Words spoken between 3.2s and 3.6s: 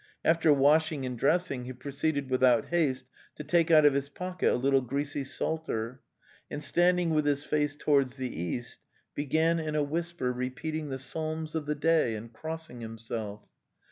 to